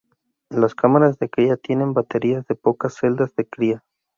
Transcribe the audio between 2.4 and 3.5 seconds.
de pocas celdas de